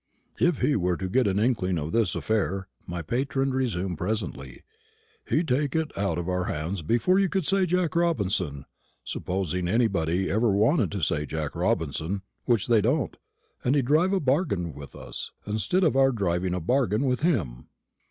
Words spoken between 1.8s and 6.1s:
this affair," my patron resumed presently, "he'd take it